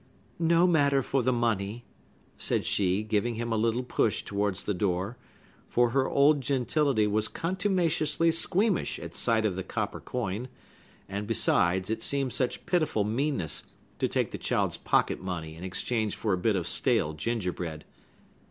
[0.39, 1.85] "No matter for the money,"
[2.35, 5.15] said she, giving him a little push towards the door;
[5.67, 10.49] for her old gentility was contumaciously squeamish at sight of the copper coin,
[11.07, 13.61] and, besides, it seemed such pitiful meanness
[13.99, 17.85] to take the child's pocket money in exchange for a bit of stale gingerbread.